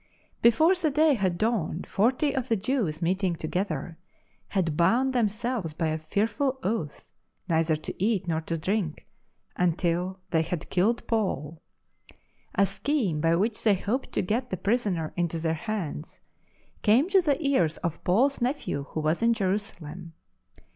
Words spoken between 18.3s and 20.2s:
nephew who was in Jerusalem.